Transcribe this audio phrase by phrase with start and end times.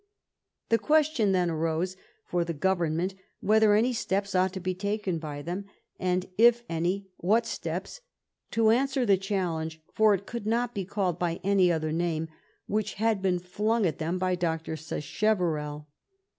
[0.69, 1.95] The question then arose
[2.25, 5.65] for the government whether any steps ought to be taken by them^
[5.99, 8.01] and, if any, what steps,
[8.49, 12.29] to answer the challenge— for it could not be called by any other name—
[12.65, 14.75] which had been flung at them by Dr.
[14.75, 15.85] Sacheverell.